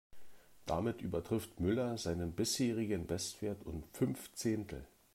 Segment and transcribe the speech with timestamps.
[0.65, 4.87] Damit übertrifft Müller seinen bisherigen Bestwert um fünf Zehntel.